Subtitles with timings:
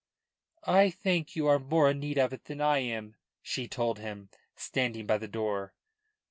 [0.65, 4.29] "I think you are more in need of it than I am," she told him,
[4.55, 5.75] standing by the door.